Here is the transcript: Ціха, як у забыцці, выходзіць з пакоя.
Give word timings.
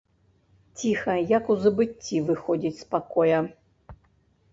Ціха, 0.83 1.13
як 1.31 1.51
у 1.53 1.55
забыцці, 1.65 2.21
выходзіць 2.31 2.73
з 2.79 2.87
пакоя. 2.95 3.43